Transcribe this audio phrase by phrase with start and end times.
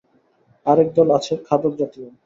[0.65, 2.07] আরেক দল আছে খাদক জাতীয়।